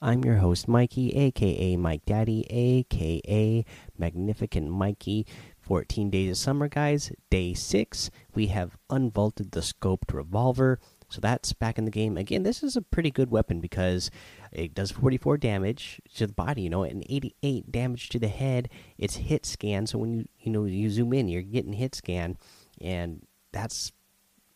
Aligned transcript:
I'm 0.00 0.24
your 0.24 0.36
host, 0.36 0.68
Mikey, 0.68 1.14
aka 1.16 1.76
Mike 1.76 2.04
Daddy, 2.04 2.46
aka 2.50 3.64
Magnificent 3.98 4.70
Mikey. 4.70 5.26
14 5.60 6.10
days 6.10 6.30
of 6.30 6.36
summer, 6.36 6.68
guys. 6.68 7.10
Day 7.28 7.52
6, 7.52 8.10
we 8.34 8.46
have 8.48 8.76
unvaulted 8.88 9.50
the 9.50 9.60
scoped 9.60 10.12
revolver. 10.12 10.78
So 11.08 11.20
that's 11.20 11.52
back 11.52 11.76
in 11.76 11.84
the 11.84 11.90
game. 11.90 12.16
Again, 12.16 12.44
this 12.44 12.62
is 12.62 12.76
a 12.76 12.82
pretty 12.82 13.10
good 13.10 13.30
weapon 13.30 13.60
because 13.60 14.10
it 14.52 14.74
does 14.74 14.92
44 14.92 15.38
damage 15.38 16.00
to 16.16 16.26
the 16.26 16.32
body, 16.32 16.62
you 16.62 16.70
know, 16.70 16.84
and 16.84 17.04
88 17.08 17.72
damage 17.72 18.08
to 18.10 18.18
the 18.18 18.28
head. 18.28 18.68
It's 18.96 19.16
hit 19.16 19.44
scan, 19.44 19.86
so 19.86 19.98
when 19.98 20.12
you 20.12 20.24
you 20.38 20.52
know 20.52 20.64
you 20.64 20.88
zoom 20.90 21.12
in, 21.12 21.28
you're 21.28 21.42
getting 21.42 21.72
hit 21.72 21.94
scan 21.94 22.36
and 22.80 23.26
that's 23.52 23.92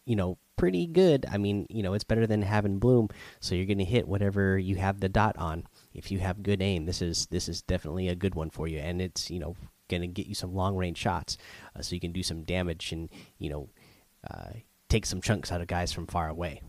you 0.05 0.17
know 0.17 0.39
pretty 0.61 0.87
good. 0.87 1.25
I 1.33 1.39
mean, 1.39 1.67
you 1.71 1.83
know, 1.83 1.95
it's 1.95 2.05
better 2.05 2.27
than 2.27 2.43
having 2.43 2.79
bloom. 2.79 3.09
So 3.41 3.55
you're 3.55 3.65
going 3.65 3.79
to 3.79 3.85
hit 3.85 4.07
whatever 4.07 4.59
you 4.59 4.77
have 4.77 5.01
the 5.01 5.09
dot 5.09 5.39
on. 5.39 5.65
If 5.95 6.11
you 6.11 6.19
have 6.19 6.43
good 6.43 6.61
aim, 6.61 6.85
this 6.85 7.01
is 7.01 7.27
this 7.29 7.49
is 7.49 7.63
definitely 7.63 8.09
a 8.09 8.15
good 8.15 8.35
one 8.35 8.51
for 8.51 8.69
you, 8.69 8.79
and 8.79 9.01
it's 9.01 9.31
you 9.31 9.39
know 9.39 9.57
going 9.89 10.03
to 10.03 10.07
get 10.07 10.27
you 10.27 10.35
some 10.35 10.55
long 10.55 10.77
range 10.77 10.99
shots, 10.99 11.39
uh, 11.75 11.81
so 11.81 11.95
you 11.95 12.01
can 12.01 12.13
do 12.13 12.23
some 12.23 12.43
damage 12.43 12.93
and 12.93 13.09
you 13.39 13.49
know 13.49 13.71
uh, 14.31 14.51
take 14.91 15.07
some 15.07 15.23
chunks 15.23 15.51
out 15.51 15.63
of 15.63 15.67
guys 15.67 15.93
from 15.93 16.07
far 16.07 16.29
away. 16.29 16.61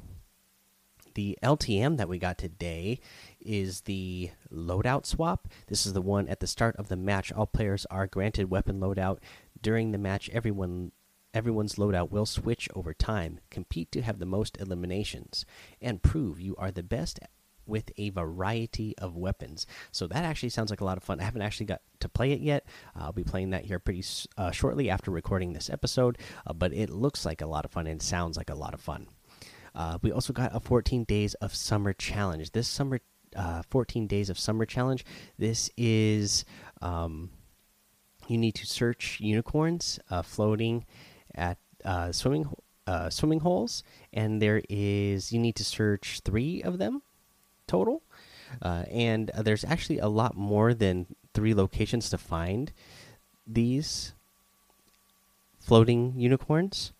The 1.13 1.38
LTM 1.44 1.97
that 1.97 2.07
we 2.07 2.17
got 2.17 2.38
today 2.38 3.01
is 3.41 3.81
the 3.81 4.31
loadout 4.53 5.05
swap. 5.05 5.49
This 5.67 5.85
is 5.85 5.91
the 5.91 6.01
one 6.01 6.29
at 6.29 6.39
the 6.39 6.47
start 6.47 6.77
of 6.77 6.88
the 6.88 6.95
match. 6.95 7.33
All 7.33 7.45
players 7.45 7.85
are 7.91 8.07
granted 8.07 8.49
weapon 8.49 8.79
loadout. 8.79 9.17
During 9.61 9.91
the 9.91 9.97
match, 9.97 10.29
everyone 10.29 10.94
Everyone's 11.33 11.75
loadout 11.75 12.11
will 12.11 12.25
switch 12.25 12.67
over 12.75 12.93
time. 12.93 13.39
Compete 13.49 13.91
to 13.93 14.01
have 14.01 14.19
the 14.19 14.25
most 14.25 14.57
eliminations 14.59 15.45
and 15.81 16.03
prove 16.03 16.39
you 16.39 16.55
are 16.57 16.71
the 16.71 16.83
best 16.83 17.19
with 17.65 17.91
a 17.97 18.09
variety 18.09 18.97
of 18.97 19.15
weapons. 19.15 19.65
So 19.91 20.07
that 20.07 20.25
actually 20.25 20.49
sounds 20.49 20.69
like 20.69 20.81
a 20.81 20.85
lot 20.85 20.97
of 20.97 21.03
fun. 21.03 21.19
I 21.19 21.23
haven't 21.23 21.41
actually 21.41 21.67
got 21.67 21.81
to 22.01 22.09
play 22.09 22.31
it 22.31 22.41
yet. 22.41 22.65
I'll 22.95 23.13
be 23.13 23.23
playing 23.23 23.51
that 23.51 23.65
here 23.65 23.79
pretty 23.79 24.03
uh, 24.38 24.51
shortly 24.51 24.89
after 24.89 25.11
recording 25.11 25.53
this 25.53 25.69
episode, 25.69 26.17
uh, 26.45 26.53
but 26.53 26.73
it 26.73 26.89
looks 26.89 27.25
like 27.25 27.41
a 27.41 27.47
lot 27.47 27.66
of 27.66 27.71
fun 27.71 27.88
and 27.88 28.01
sounds 28.01 28.38
like 28.38 28.49
a 28.49 28.55
lot 28.55 28.73
of 28.73 28.81
fun. 28.81 29.07
Uh, 29.73 29.97
we 30.01 30.11
also 30.11 30.33
got 30.33 30.53
a 30.53 30.59
14 30.59 31.05
days 31.05 31.33
of 31.35 31.55
summer 31.55 31.93
challenge. 31.93 32.51
This 32.51 32.67
summer, 32.67 32.99
uh, 33.35 33.63
14 33.69 34.07
days 34.07 34.29
of 34.29 34.38
summer 34.38 34.66
challenge. 34.66 35.05
This 35.38 35.69
is 35.77 36.43
um, 36.81 37.29
you 38.27 38.38
need 38.38 38.55
to 38.55 38.66
search 38.66 39.19
unicorns 39.21 39.99
uh, 40.09 40.21
floating 40.21 40.85
at 41.35 41.57
uh, 41.83 42.11
swimming 42.11 42.49
uh, 42.87 43.09
swimming 43.09 43.39
holes, 43.39 43.83
and 44.11 44.41
there 44.41 44.61
is 44.69 45.31
you 45.31 45.39
need 45.39 45.55
to 45.55 45.63
search 45.63 46.21
three 46.23 46.61
of 46.61 46.77
them 46.77 47.01
total. 47.67 48.01
Uh, 48.61 48.83
and 48.91 49.31
there's 49.38 49.63
actually 49.63 49.99
a 49.99 50.07
lot 50.07 50.35
more 50.35 50.73
than 50.73 51.07
three 51.33 51.53
locations 51.53 52.09
to 52.09 52.17
find 52.17 52.73
these 53.47 54.13
floating 55.59 56.13
unicorns. 56.17 56.91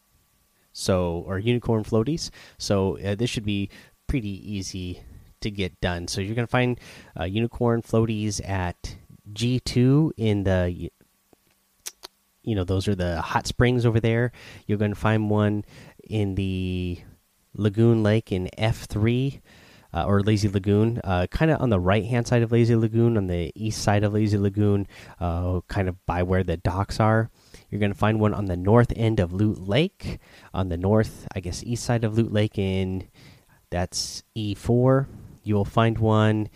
So, 0.74 1.26
or 1.28 1.38
unicorn 1.38 1.84
floaties. 1.84 2.30
So, 2.58 2.98
uh, 3.00 3.16
this 3.16 3.30
should 3.30 3.44
be 3.44 3.70
pretty 4.08 4.32
easy 4.50 5.04
to 5.42 5.52
get 5.52 5.80
done. 5.82 6.08
So, 6.08 6.22
you're 6.22 6.36
going 6.36 6.48
to 6.48 6.52
find 6.52 6.80
uh, 7.20 7.26
unicorn 7.26 7.82
floaties 7.82 8.40
at 8.48 8.96
G2 9.34 10.12
in 10.16 10.44
the 10.44 10.90
you 12.44 12.56
know 12.56 12.64
those 12.64 12.88
are 12.88 12.96
the 12.96 13.22
hot 13.22 13.48
springs 13.48 13.86
over 13.86 14.00
there. 14.00 14.32
You're 14.66 14.78
going 14.78 14.94
to 14.94 15.00
find 15.00 15.30
one 15.30 15.66
in 16.04 16.36
the 16.36 17.00
Lagoon 17.56 18.04
Lake 18.04 18.32
in 18.32 18.50
F3 18.58 19.42
uh, 19.94 20.06
or 20.06 20.22
Lazy 20.22 20.48
Lagoon, 20.48 21.02
uh, 21.04 21.28
kind 21.28 21.52
of 21.52 21.62
on 21.62 21.70
the 21.70 21.80
right 21.80 22.06
hand 22.06 22.28
side 22.28 22.42
of 22.44 22.52
Lazy 22.52 22.76
Lagoon, 22.76 23.18
on 23.18 23.28
the 23.28 23.52
east 23.56 23.82
side 23.82 24.04
of 24.04 24.14
Lazy 24.14 24.38
Lagoon, 24.38 24.88
uh, 25.20 25.60
kind 25.68 25.90
of 25.90 26.04
by 26.06 26.24
where 26.24 26.44
the 26.44 26.58
docks 26.58 27.00
are. 27.00 27.30
You're 27.70 27.80
going 27.80 27.92
to 27.92 27.98
find 27.98 28.20
one 28.20 28.34
on 28.34 28.46
the 28.46 28.58
north 28.58 28.94
end 28.96 29.20
of 29.20 29.34
Loot 29.34 29.60
Lake, 29.60 30.20
on 30.54 30.70
the 30.70 30.78
north, 30.78 31.28
I 31.36 31.40
guess, 31.40 31.64
east 31.64 31.84
side 31.84 32.04
of 32.04 32.18
Loot 32.18 32.32
Lake 32.32 32.58
in 32.58 33.08
that's 33.70 34.24
E4. 34.38 35.08
You 35.44 35.56
will 35.56 35.66
find 35.66 35.98
one 35.98 36.50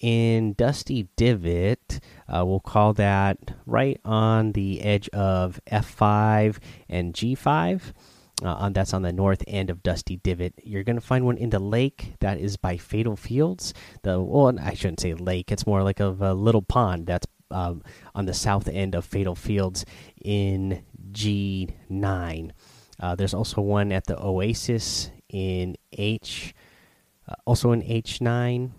in 0.00 0.52
Dusty 0.54 1.08
Divot. 1.16 2.00
Uh, 2.28 2.44
we'll 2.46 2.60
call 2.60 2.92
that 2.94 3.38
right 3.66 4.00
on 4.04 4.52
the 4.52 4.80
edge 4.82 5.08
of 5.10 5.60
F5 5.70 6.58
and 6.88 7.14
G5. 7.14 7.92
Uh, 8.40 8.54
on 8.54 8.72
that's 8.72 8.94
on 8.94 9.02
the 9.02 9.12
north 9.12 9.42
end 9.48 9.68
of 9.68 9.82
Dusty 9.82 10.18
Divot. 10.18 10.54
You're 10.62 10.84
going 10.84 10.94
to 10.94 11.04
find 11.04 11.24
one 11.24 11.38
in 11.38 11.50
the 11.50 11.58
lake 11.58 12.12
that 12.20 12.38
is 12.38 12.56
by 12.56 12.76
Fatal 12.76 13.16
Fields. 13.16 13.74
The 14.02 14.20
well, 14.20 14.56
I 14.60 14.74
shouldn't 14.74 15.00
say 15.00 15.12
lake. 15.14 15.50
It's 15.50 15.66
more 15.66 15.82
like 15.82 15.98
a, 15.98 16.16
a 16.20 16.34
little 16.34 16.62
pond 16.62 17.08
that's 17.08 17.26
um, 17.50 17.82
on 18.14 18.26
the 18.26 18.34
south 18.34 18.68
end 18.68 18.94
of 18.94 19.04
Fatal 19.04 19.34
Fields 19.34 19.84
in 20.22 20.84
G9. 21.10 22.50
Uh, 23.00 23.14
there's 23.16 23.34
also 23.34 23.60
one 23.60 23.90
at 23.90 24.06
the 24.06 24.20
Oasis 24.20 25.10
in 25.28 25.76
H, 25.92 26.54
uh, 27.28 27.34
also 27.44 27.72
in 27.72 27.82
H9 27.82 28.70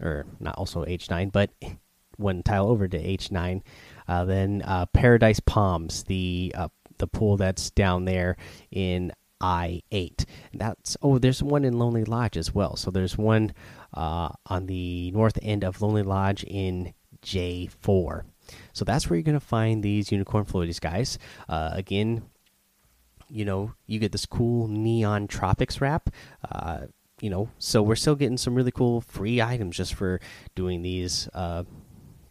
or 0.00 0.26
not 0.40 0.56
also 0.56 0.84
H9, 0.84 1.32
but 1.32 1.50
one 2.16 2.42
tile 2.42 2.68
over 2.68 2.88
to 2.88 2.98
H9. 2.98 3.62
Uh, 4.06 4.24
then 4.24 4.62
uh, 4.64 4.86
Paradise 4.86 5.40
Palms, 5.40 6.04
the 6.04 6.52
uh, 6.56 6.68
the 6.98 7.06
pool 7.06 7.36
that's 7.36 7.70
down 7.70 8.04
there 8.04 8.36
in 8.70 9.12
I8. 9.40 10.24
That's 10.54 10.96
oh, 11.02 11.18
there's 11.18 11.42
one 11.42 11.64
in 11.64 11.78
Lonely 11.78 12.04
Lodge 12.04 12.36
as 12.36 12.54
well. 12.54 12.76
So 12.76 12.90
there's 12.90 13.16
one 13.16 13.52
uh, 13.94 14.30
on 14.46 14.66
the 14.66 15.10
north 15.12 15.38
end 15.42 15.64
of 15.64 15.80
Lonely 15.80 16.02
Lodge 16.02 16.44
in 16.44 16.92
J4. 17.24 18.24
So 18.72 18.84
that's 18.84 19.08
where 19.08 19.16
you're 19.16 19.24
gonna 19.24 19.40
find 19.40 19.82
these 19.82 20.10
unicorn 20.10 20.44
floaties, 20.44 20.80
guys. 20.80 21.18
Uh, 21.48 21.70
again, 21.72 22.22
you 23.28 23.44
know, 23.44 23.72
you 23.86 23.98
get 23.98 24.12
this 24.12 24.26
cool 24.26 24.68
neon 24.68 25.28
tropics 25.28 25.80
wrap. 25.80 26.10
Uh, 26.50 26.86
you 27.20 27.30
know, 27.30 27.48
so 27.58 27.82
we're 27.82 27.96
still 27.96 28.14
getting 28.14 28.38
some 28.38 28.54
really 28.54 28.70
cool 28.70 29.00
free 29.00 29.40
items 29.42 29.76
just 29.76 29.94
for 29.94 30.20
doing 30.54 30.82
these 30.82 31.28
uh, 31.34 31.64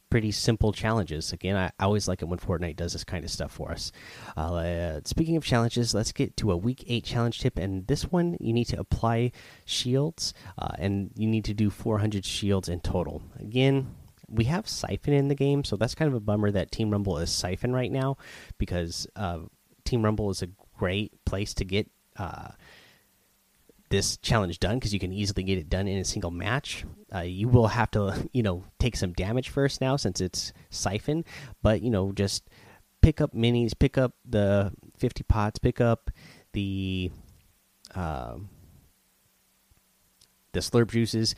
pretty 0.09 0.31
simple 0.31 0.71
challenges. 0.71 1.33
Again, 1.33 1.55
I, 1.57 1.71
always 1.83 2.07
like 2.07 2.21
it 2.21 2.25
when 2.25 2.39
Fortnite 2.39 2.75
does 2.75 2.93
this 2.93 3.03
kind 3.03 3.23
of 3.23 3.31
stuff 3.31 3.51
for 3.51 3.71
us. 3.71 3.91
Uh, 4.35 5.01
speaking 5.05 5.35
of 5.35 5.43
challenges, 5.43 5.93
let's 5.93 6.11
get 6.11 6.37
to 6.37 6.51
a 6.51 6.57
week 6.57 6.83
eight 6.87 7.03
challenge 7.03 7.39
tip. 7.39 7.57
And 7.57 7.85
this 7.87 8.03
one, 8.03 8.37
you 8.39 8.53
need 8.53 8.65
to 8.65 8.79
apply 8.79 9.31
shields, 9.65 10.33
uh, 10.57 10.71
and 10.77 11.11
you 11.15 11.27
need 11.27 11.45
to 11.45 11.53
do 11.53 11.69
400 11.69 12.25
shields 12.25 12.69
in 12.69 12.79
total. 12.79 13.21
Again, 13.39 13.95
we 14.29 14.45
have 14.45 14.67
Siphon 14.67 15.13
in 15.13 15.27
the 15.27 15.35
game, 15.35 15.63
so 15.63 15.75
that's 15.75 15.95
kind 15.95 16.09
of 16.09 16.15
a 16.15 16.19
bummer 16.19 16.51
that 16.51 16.71
Team 16.71 16.91
Rumble 16.91 17.17
is 17.17 17.31
Siphon 17.31 17.73
right 17.73 17.91
now 17.91 18.17
because 18.57 19.07
uh, 19.15 19.39
Team 19.85 20.03
Rumble 20.03 20.29
is 20.29 20.41
a 20.41 20.49
great 20.77 21.13
place 21.25 21.53
to 21.55 21.65
get 21.65 21.89
uh, 22.17 22.49
this 23.89 24.17
challenge 24.17 24.59
done 24.59 24.77
because 24.77 24.93
you 24.93 24.99
can 24.99 25.13
easily 25.13 25.43
get 25.43 25.57
it 25.57 25.69
done 25.69 25.87
in 25.87 25.97
a 25.97 26.05
single 26.05 26.31
match. 26.31 26.85
Uh, 27.13 27.19
you 27.19 27.47
will 27.47 27.67
have 27.67 27.89
to, 27.91 28.27
you 28.33 28.43
know, 28.43 28.65
take 28.79 28.95
some 28.95 29.13
damage 29.13 29.49
first 29.49 29.79
now 29.79 29.95
since 29.95 30.19
it's 30.19 30.51
siphon, 30.69 31.23
but 31.62 31.81
you 31.81 31.89
know, 31.89 32.12
just 32.12 32.50
pick 33.01 33.21
up 33.21 33.33
minis, 33.33 33.73
pick 33.77 33.97
up 33.97 34.13
the 34.25 34.73
50 34.97 35.23
pots, 35.23 35.59
pick 35.59 35.79
up 35.79 36.12
the 36.53 37.12
uh, 37.95 38.35
the 40.53 40.59
slurp 40.59 40.91
juices. 40.91 41.35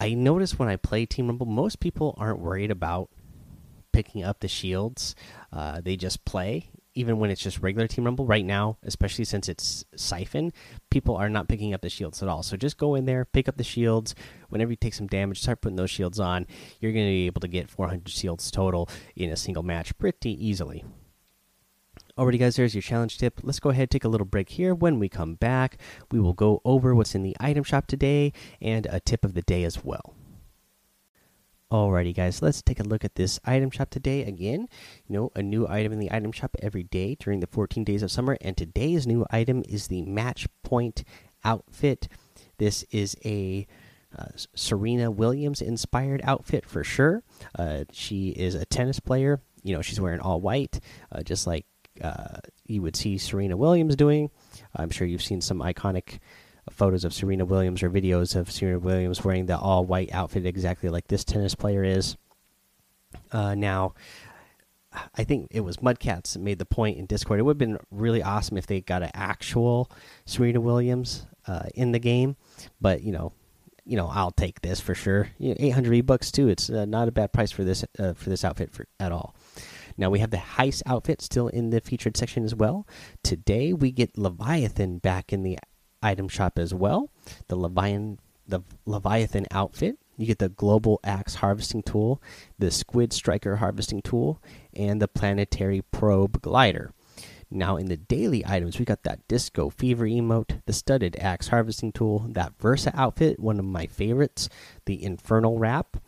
I 0.00 0.14
notice 0.14 0.58
when 0.58 0.68
I 0.68 0.76
play 0.76 1.06
Team 1.06 1.28
Rumble, 1.28 1.46
most 1.46 1.78
people 1.78 2.14
aren't 2.18 2.40
worried 2.40 2.70
about 2.70 3.10
picking 3.92 4.24
up 4.24 4.40
the 4.40 4.48
shields. 4.48 5.14
Uh, 5.52 5.80
they 5.80 5.96
just 5.96 6.24
play 6.24 6.70
even 6.94 7.18
when 7.18 7.30
it's 7.30 7.40
just 7.40 7.60
regular 7.60 7.86
Team 7.86 8.04
Rumble. 8.04 8.26
Right 8.26 8.44
now, 8.44 8.78
especially 8.82 9.24
since 9.24 9.48
it's 9.48 9.84
Siphon, 9.96 10.52
people 10.90 11.16
are 11.16 11.28
not 11.28 11.48
picking 11.48 11.74
up 11.74 11.80
the 11.80 11.88
shields 11.88 12.22
at 12.22 12.28
all. 12.28 12.42
So 12.42 12.56
just 12.56 12.76
go 12.76 12.94
in 12.94 13.06
there, 13.06 13.24
pick 13.24 13.48
up 13.48 13.56
the 13.56 13.64
shields. 13.64 14.14
Whenever 14.48 14.70
you 14.70 14.76
take 14.76 14.94
some 14.94 15.06
damage, 15.06 15.40
start 15.40 15.60
putting 15.60 15.76
those 15.76 15.90
shields 15.90 16.20
on. 16.20 16.46
You're 16.80 16.92
going 16.92 17.06
to 17.06 17.10
be 17.10 17.26
able 17.26 17.40
to 17.40 17.48
get 17.48 17.70
400 17.70 18.08
shields 18.08 18.50
total 18.50 18.88
in 19.16 19.30
a 19.30 19.36
single 19.36 19.62
match 19.62 19.96
pretty 19.98 20.30
easily. 20.46 20.84
Alrighty, 22.18 22.38
guys, 22.38 22.56
there's 22.56 22.74
your 22.74 22.82
challenge 22.82 23.16
tip. 23.16 23.40
Let's 23.42 23.60
go 23.60 23.70
ahead 23.70 23.90
take 23.90 24.04
a 24.04 24.08
little 24.08 24.26
break 24.26 24.50
here. 24.50 24.74
When 24.74 24.98
we 24.98 25.08
come 25.08 25.34
back, 25.34 25.78
we 26.10 26.20
will 26.20 26.34
go 26.34 26.60
over 26.64 26.94
what's 26.94 27.14
in 27.14 27.22
the 27.22 27.36
item 27.40 27.64
shop 27.64 27.86
today 27.86 28.34
and 28.60 28.86
a 28.86 29.00
tip 29.00 29.24
of 29.24 29.32
the 29.32 29.42
day 29.42 29.64
as 29.64 29.82
well. 29.82 30.14
Alrighty, 31.72 32.14
guys, 32.14 32.42
let's 32.42 32.60
take 32.60 32.80
a 32.80 32.82
look 32.82 33.02
at 33.02 33.14
this 33.14 33.40
item 33.46 33.70
shop 33.70 33.88
today. 33.88 34.24
Again, 34.24 34.68
you 35.08 35.16
know, 35.16 35.32
a 35.34 35.42
new 35.42 35.66
item 35.66 35.90
in 35.94 36.00
the 36.00 36.12
item 36.12 36.30
shop 36.30 36.54
every 36.60 36.82
day 36.82 37.14
during 37.18 37.40
the 37.40 37.46
14 37.46 37.82
days 37.82 38.02
of 38.02 38.10
summer. 38.10 38.36
And 38.42 38.54
today's 38.54 39.06
new 39.06 39.24
item 39.30 39.62
is 39.66 39.88
the 39.88 40.02
Match 40.02 40.46
Point 40.62 41.02
outfit. 41.42 42.08
This 42.58 42.82
is 42.90 43.16
a 43.24 43.66
uh, 44.14 44.26
Serena 44.54 45.10
Williams 45.10 45.62
inspired 45.62 46.20
outfit 46.24 46.66
for 46.66 46.84
sure. 46.84 47.22
Uh, 47.58 47.84
she 47.90 48.28
is 48.28 48.54
a 48.54 48.66
tennis 48.66 49.00
player. 49.00 49.40
You 49.62 49.74
know, 49.74 49.80
she's 49.80 49.98
wearing 49.98 50.20
all 50.20 50.42
white, 50.42 50.78
uh, 51.10 51.22
just 51.22 51.46
like 51.46 51.64
uh, 52.04 52.40
you 52.66 52.82
would 52.82 52.96
see 52.96 53.16
Serena 53.16 53.56
Williams 53.56 53.96
doing. 53.96 54.28
I'm 54.76 54.90
sure 54.90 55.06
you've 55.06 55.22
seen 55.22 55.40
some 55.40 55.60
iconic 55.60 56.18
photos 56.70 57.04
of 57.04 57.12
Serena 57.12 57.44
Williams 57.44 57.82
or 57.82 57.90
videos 57.90 58.36
of 58.36 58.50
Serena 58.50 58.78
Williams 58.78 59.24
wearing 59.24 59.46
the 59.46 59.58
all 59.58 59.84
white 59.84 60.12
outfit 60.12 60.46
exactly 60.46 60.88
like 60.88 61.08
this 61.08 61.24
tennis 61.24 61.54
player 61.54 61.82
is. 61.82 62.16
Uh, 63.30 63.54
now, 63.54 63.94
I 65.14 65.24
think 65.24 65.48
it 65.50 65.60
was 65.60 65.78
Mudcats 65.78 66.34
that 66.34 66.40
made 66.40 66.58
the 66.58 66.64
point 66.64 66.98
in 66.98 67.06
Discord. 67.06 67.40
It 67.40 67.42
would 67.44 67.54
have 67.54 67.58
been 67.58 67.78
really 67.90 68.22
awesome 68.22 68.56
if 68.56 68.66
they 68.66 68.80
got 68.80 69.02
an 69.02 69.10
actual 69.14 69.90
Serena 70.24 70.60
Williams 70.60 71.26
uh, 71.46 71.64
in 71.74 71.92
the 71.92 71.98
game, 71.98 72.36
but 72.80 73.02
you 73.02 73.12
know, 73.12 73.32
you 73.84 73.96
know, 73.96 74.08
I'll 74.08 74.30
take 74.30 74.60
this 74.60 74.80
for 74.80 74.94
sure. 74.94 75.30
You 75.38 75.50
know, 75.50 75.56
800 75.58 75.90
V 75.90 76.00
bucks 76.02 76.30
too. 76.30 76.48
It's 76.48 76.70
uh, 76.70 76.84
not 76.84 77.08
a 77.08 77.12
bad 77.12 77.32
price 77.32 77.50
for 77.50 77.64
this 77.64 77.84
uh, 77.98 78.12
for 78.12 78.30
this 78.30 78.44
outfit 78.44 78.70
for, 78.70 78.86
at 79.00 79.12
all. 79.12 79.34
Now 79.96 80.10
we 80.10 80.20
have 80.20 80.30
the 80.30 80.36
Heist 80.36 80.82
outfit 80.86 81.20
still 81.20 81.48
in 81.48 81.70
the 81.70 81.80
featured 81.80 82.16
section 82.16 82.44
as 82.44 82.54
well. 82.54 82.86
Today 83.22 83.72
we 83.72 83.90
get 83.90 84.16
Leviathan 84.16 84.98
back 84.98 85.32
in 85.32 85.42
the 85.42 85.58
item 86.02 86.28
shop 86.28 86.58
as 86.58 86.74
well. 86.74 87.10
The 87.48 87.56
Leviathan, 87.56 88.18
the 88.46 88.60
Leviathan 88.86 89.46
outfit. 89.50 89.98
You 90.18 90.26
get 90.26 90.38
the 90.38 90.50
Global 90.50 91.00
Axe 91.02 91.36
harvesting 91.36 91.82
tool, 91.82 92.22
the 92.58 92.70
Squid 92.70 93.12
Striker 93.12 93.56
harvesting 93.56 94.02
tool, 94.02 94.40
and 94.74 95.00
the 95.00 95.08
Planetary 95.08 95.82
Probe 95.90 96.42
glider. 96.42 96.92
Now, 97.50 97.76
in 97.76 97.86
the 97.86 97.96
daily 97.96 98.44
items, 98.46 98.78
we 98.78 98.84
got 98.84 99.02
that 99.02 99.26
Disco 99.28 99.68
Fever 99.68 100.06
emote, 100.06 100.60
the 100.64 100.72
Studded 100.72 101.16
Axe 101.18 101.48
harvesting 101.48 101.92
tool, 101.92 102.26
that 102.30 102.58
Versa 102.58 102.92
outfit, 102.94 103.38
one 103.38 103.58
of 103.58 103.64
my 103.64 103.86
favorites, 103.86 104.48
the 104.86 105.02
Infernal 105.02 105.58
wrap, 105.58 105.98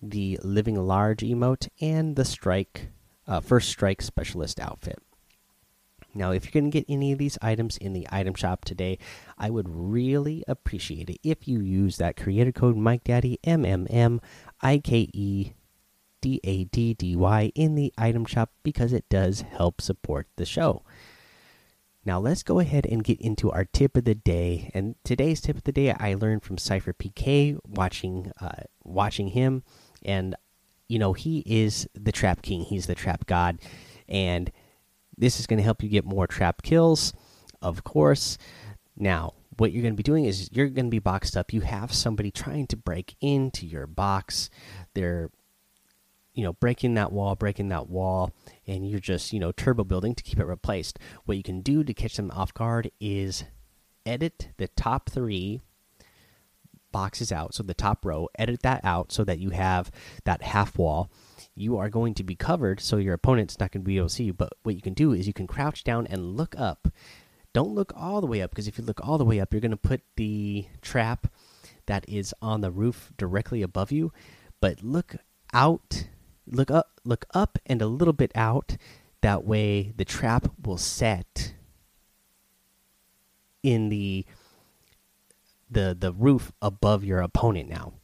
the 0.00 0.38
Living 0.42 0.76
Large 0.76 1.20
emote, 1.20 1.68
and 1.80 2.14
the 2.14 2.24
Strike, 2.24 2.90
uh, 3.26 3.40
First 3.40 3.68
Strike 3.68 4.02
Specialist 4.02 4.60
outfit. 4.60 5.02
Now, 6.14 6.30
if 6.32 6.44
you're 6.44 6.60
going 6.60 6.70
to 6.70 6.78
get 6.78 6.86
any 6.88 7.12
of 7.12 7.18
these 7.18 7.38
items 7.40 7.76
in 7.76 7.92
the 7.92 8.06
item 8.10 8.34
shop 8.34 8.64
today, 8.64 8.98
I 9.38 9.50
would 9.50 9.68
really 9.68 10.44
appreciate 10.46 11.08
it 11.10 11.18
if 11.22 11.48
you 11.48 11.60
use 11.60 11.96
that 11.96 12.16
creator 12.16 12.52
code 12.52 12.76
Mike 12.76 13.04
Daddy 13.04 13.38
M 13.44 13.64
M 13.64 13.86
M 13.90 14.20
I 14.60 14.78
K 14.78 15.08
E 15.12 15.52
D 16.20 16.40
A 16.44 16.64
D 16.64 16.94
D 16.94 17.16
Y 17.16 17.52
in 17.54 17.74
the 17.74 17.92
item 17.96 18.24
shop 18.24 18.50
because 18.62 18.92
it 18.92 19.08
does 19.08 19.42
help 19.42 19.80
support 19.80 20.28
the 20.36 20.46
show. 20.46 20.82
Now 22.04 22.18
let's 22.18 22.42
go 22.42 22.58
ahead 22.58 22.84
and 22.86 23.04
get 23.04 23.20
into 23.20 23.50
our 23.50 23.64
tip 23.64 23.96
of 23.96 24.04
the 24.04 24.14
day. 24.14 24.70
And 24.74 24.96
today's 25.04 25.40
tip 25.40 25.56
of 25.56 25.64
the 25.64 25.72
day 25.72 25.92
I 25.92 26.14
learned 26.14 26.42
from 26.42 26.56
SypherPK 26.56 27.58
watching 27.64 28.32
uh, 28.40 28.64
watching 28.82 29.28
him, 29.28 29.62
and 30.04 30.34
you 30.88 30.98
know 30.98 31.12
he 31.12 31.44
is 31.46 31.88
the 31.94 32.12
trap 32.12 32.42
king. 32.42 32.62
He's 32.62 32.86
the 32.86 32.96
trap 32.96 33.26
god, 33.26 33.60
and 34.08 34.50
this 35.16 35.38
is 35.38 35.46
going 35.46 35.58
to 35.58 35.64
help 35.64 35.82
you 35.82 35.88
get 35.88 36.04
more 36.04 36.26
trap 36.26 36.62
kills, 36.62 37.12
of 37.60 37.84
course. 37.84 38.38
Now, 38.96 39.34
what 39.58 39.72
you're 39.72 39.82
going 39.82 39.94
to 39.94 39.96
be 39.96 40.02
doing 40.02 40.24
is 40.24 40.50
you're 40.52 40.68
going 40.68 40.86
to 40.86 40.90
be 40.90 40.98
boxed 40.98 41.36
up. 41.36 41.52
You 41.52 41.60
have 41.60 41.92
somebody 41.92 42.30
trying 42.30 42.66
to 42.68 42.76
break 42.76 43.16
into 43.20 43.66
your 43.66 43.86
box. 43.86 44.50
They're 44.94 45.30
you 46.34 46.42
know 46.42 46.54
breaking 46.54 46.94
that 46.94 47.12
wall 47.12 47.34
breaking 47.34 47.68
that 47.68 47.88
wall 47.88 48.32
and 48.66 48.88
you're 48.88 49.00
just 49.00 49.32
you 49.32 49.38
know 49.38 49.52
turbo 49.52 49.84
building 49.84 50.14
to 50.14 50.22
keep 50.22 50.38
it 50.38 50.46
replaced 50.46 50.98
what 51.24 51.36
you 51.36 51.42
can 51.42 51.60
do 51.60 51.84
to 51.84 51.92
catch 51.92 52.16
them 52.16 52.30
off 52.30 52.54
guard 52.54 52.90
is 53.00 53.44
edit 54.06 54.48
the 54.56 54.68
top 54.68 55.10
three 55.10 55.60
boxes 56.90 57.32
out 57.32 57.54
so 57.54 57.62
the 57.62 57.74
top 57.74 58.04
row 58.04 58.28
edit 58.38 58.62
that 58.62 58.84
out 58.84 59.12
so 59.12 59.24
that 59.24 59.38
you 59.38 59.50
have 59.50 59.90
that 60.24 60.42
half 60.42 60.78
wall 60.78 61.10
you 61.54 61.76
are 61.76 61.88
going 61.88 62.14
to 62.14 62.24
be 62.24 62.34
covered 62.34 62.80
so 62.80 62.96
your 62.96 63.14
opponent's 63.14 63.58
not 63.58 63.72
going 63.72 63.82
to 63.82 63.86
be 63.86 63.96
able 63.96 64.08
to 64.08 64.14
see 64.14 64.24
you. 64.24 64.32
But 64.32 64.54
what 64.62 64.74
you 64.74 64.80
can 64.80 64.94
do 64.94 65.12
is 65.12 65.26
you 65.26 65.32
can 65.32 65.46
crouch 65.46 65.84
down 65.84 66.06
and 66.06 66.36
look 66.36 66.54
up. 66.58 66.88
Don't 67.52 67.74
look 67.74 67.92
all 67.94 68.20
the 68.20 68.26
way 68.26 68.40
up 68.40 68.50
because 68.50 68.66
if 68.66 68.78
you 68.78 68.84
look 68.84 69.06
all 69.06 69.18
the 69.18 69.24
way 69.24 69.38
up, 69.38 69.52
you're 69.52 69.60
going 69.60 69.70
to 69.70 69.76
put 69.76 70.00
the 70.16 70.66
trap 70.80 71.26
that 71.86 72.04
is 72.08 72.34
on 72.40 72.60
the 72.62 72.70
roof 72.70 73.12
directly 73.18 73.62
above 73.62 73.92
you. 73.92 74.12
But 74.60 74.82
look 74.82 75.16
out, 75.52 76.06
look 76.46 76.70
up, 76.70 77.00
look 77.04 77.26
up 77.34 77.58
and 77.66 77.82
a 77.82 77.86
little 77.86 78.14
bit 78.14 78.32
out. 78.34 78.76
That 79.20 79.44
way 79.44 79.92
the 79.96 80.04
trap 80.04 80.48
will 80.64 80.78
set 80.78 81.54
in 83.62 83.88
the 83.88 84.24
the 85.70 85.96
the 85.98 86.12
roof 86.12 86.52
above 86.60 87.04
your 87.04 87.20
opponent 87.20 87.68
now. 87.68 87.94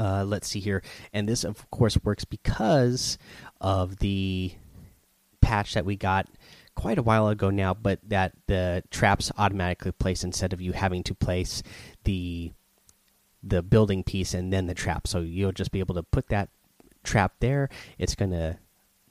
Uh, 0.00 0.24
let's 0.24 0.48
see 0.48 0.60
here, 0.60 0.82
and 1.12 1.28
this 1.28 1.44
of 1.44 1.70
course 1.70 1.98
works 2.02 2.24
because 2.24 3.18
of 3.60 3.98
the 3.98 4.50
patch 5.42 5.74
that 5.74 5.84
we 5.84 5.94
got 5.94 6.26
quite 6.74 6.96
a 6.96 7.02
while 7.02 7.28
ago 7.28 7.50
now, 7.50 7.74
but 7.74 7.98
that 8.08 8.32
the 8.46 8.82
traps 8.90 9.30
automatically 9.36 9.92
place 9.92 10.24
instead 10.24 10.54
of 10.54 10.60
you 10.62 10.72
having 10.72 11.02
to 11.02 11.14
place 11.14 11.62
the 12.04 12.50
the 13.42 13.62
building 13.62 14.02
piece 14.02 14.32
and 14.32 14.50
then 14.50 14.66
the 14.66 14.74
trap. 14.74 15.06
So 15.06 15.20
you'll 15.20 15.52
just 15.52 15.70
be 15.70 15.80
able 15.80 15.96
to 15.96 16.02
put 16.02 16.28
that 16.28 16.48
trap 17.04 17.34
there. 17.40 17.68
It's 17.98 18.14
going 18.14 18.30
to 18.30 18.58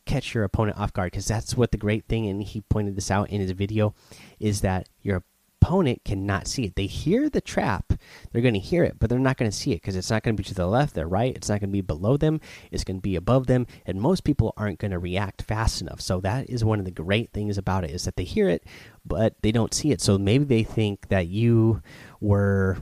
catch 0.05 0.33
your 0.33 0.43
opponent 0.43 0.79
off 0.79 0.91
guard 0.91 1.11
because 1.11 1.27
that's 1.27 1.55
what 1.55 1.69
the 1.69 1.77
great 1.77 2.05
thing 2.05 2.27
and 2.27 2.41
he 2.41 2.61
pointed 2.61 2.95
this 2.95 3.11
out 3.11 3.29
in 3.29 3.41
his 3.41 3.51
video 3.51 3.93
is 4.39 4.61
that 4.61 4.89
your 5.03 5.23
opponent 5.61 6.03
cannot 6.05 6.47
see 6.47 6.65
it. 6.65 6.75
They 6.75 6.85
hear 6.85 7.29
the 7.29 7.41
trap, 7.41 7.93
they're 8.31 8.41
going 8.41 8.53
to 8.53 8.59
hear 8.59 8.83
it, 8.83 8.97
but 8.99 9.09
they're 9.09 9.19
not 9.19 9.37
going 9.37 9.51
to 9.51 9.55
see 9.55 9.71
it 9.71 9.81
because 9.81 9.95
it's 9.95 10.09
not 10.09 10.23
going 10.23 10.35
to 10.35 10.41
be 10.41 10.47
to 10.47 10.53
the 10.53 10.67
left, 10.67 10.95
the 10.95 11.05
right, 11.05 11.35
it's 11.35 11.49
not 11.49 11.59
going 11.59 11.69
to 11.69 11.73
be 11.73 11.81
below 11.81 12.17
them, 12.17 12.39
it's 12.71 12.83
going 12.83 12.97
to 12.97 13.01
be 13.01 13.15
above 13.15 13.47
them, 13.47 13.67
and 13.85 14.01
most 14.01 14.23
people 14.23 14.53
aren't 14.57 14.79
going 14.79 14.91
to 14.91 14.99
react 14.99 15.41
fast 15.41 15.81
enough. 15.81 16.01
So 16.01 16.19
that 16.21 16.49
is 16.49 16.63
one 16.63 16.79
of 16.79 16.85
the 16.85 16.91
great 16.91 17.31
things 17.33 17.57
about 17.57 17.83
it 17.83 17.91
is 17.91 18.05
that 18.05 18.15
they 18.15 18.23
hear 18.23 18.49
it, 18.49 18.63
but 19.05 19.35
they 19.41 19.51
don't 19.51 19.73
see 19.73 19.91
it. 19.91 20.01
So 20.01 20.17
maybe 20.17 20.45
they 20.45 20.63
think 20.63 21.09
that 21.09 21.27
you 21.27 21.81
were 22.21 22.77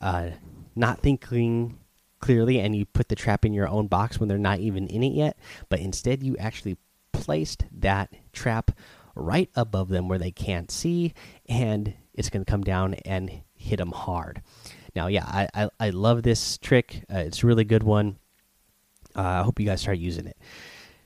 uh, 0.00 0.30
not 0.74 1.00
thinking 1.00 1.78
clearly 2.20 2.60
and 2.60 2.76
you 2.76 2.84
put 2.84 3.08
the 3.08 3.16
trap 3.16 3.44
in 3.44 3.52
your 3.52 3.68
own 3.68 3.86
box 3.86 4.18
when 4.18 4.28
they're 4.28 4.38
not 4.38 4.60
even 4.60 4.86
in 4.88 5.02
it 5.02 5.12
yet, 5.12 5.38
but 5.68 5.80
instead 5.80 6.22
you 6.22 6.36
actually 6.38 6.76
placed 7.12 7.64
that 7.72 8.12
trap 8.32 8.70
right 9.20 9.50
above 9.54 9.88
them 9.88 10.08
where 10.08 10.18
they 10.18 10.30
can't 10.30 10.70
see, 10.70 11.14
and 11.48 11.94
it's 12.14 12.30
going 12.30 12.44
to 12.44 12.50
come 12.50 12.62
down 12.62 12.94
and 13.04 13.42
hit 13.54 13.76
them 13.76 13.92
hard. 13.92 14.42
Now, 14.94 15.06
yeah, 15.06 15.24
I 15.24 15.48
I, 15.54 15.68
I 15.78 15.90
love 15.90 16.22
this 16.22 16.58
trick. 16.58 17.04
Uh, 17.12 17.18
it's 17.18 17.42
a 17.42 17.46
really 17.46 17.64
good 17.64 17.82
one. 17.82 18.18
Uh, 19.16 19.22
I 19.22 19.42
hope 19.42 19.60
you 19.60 19.66
guys 19.66 19.80
start 19.80 19.98
using 19.98 20.26
it. 20.26 20.38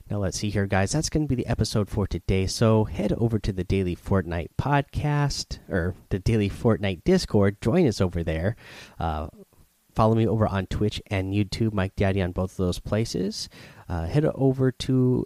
Now, 0.09 0.17
let's 0.19 0.37
see 0.37 0.51
here, 0.51 0.67
guys. 0.67 0.91
That's 0.91 1.09
going 1.09 1.27
to 1.27 1.35
be 1.35 1.41
the 1.41 1.47
episode 1.47 1.89
for 1.89 2.05
today. 2.05 2.45
So, 2.45 2.83
head 2.83 3.11
over 3.13 3.39
to 3.39 3.51
the 3.51 3.63
Daily 3.63 3.95
Fortnite 3.95 4.49
podcast 4.57 5.57
or 5.67 5.95
the 6.09 6.19
Daily 6.19 6.49
Fortnite 6.49 7.03
Discord. 7.03 7.59
Join 7.59 7.87
us 7.87 7.99
over 7.99 8.23
there. 8.23 8.55
Uh, 8.99 9.27
follow 9.95 10.13
me 10.13 10.27
over 10.27 10.47
on 10.47 10.67
Twitch 10.67 11.01
and 11.07 11.33
YouTube, 11.33 11.73
Mike 11.73 11.95
Daddy 11.95 12.21
on 12.21 12.33
both 12.33 12.51
of 12.51 12.57
those 12.57 12.79
places. 12.79 13.49
Uh, 13.89 14.05
head 14.05 14.25
over 14.25 14.71
to 14.71 15.25